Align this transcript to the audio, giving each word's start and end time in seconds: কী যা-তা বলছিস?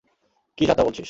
কী 0.57 0.63
যা-তা 0.65 0.83
বলছিস? 0.83 0.99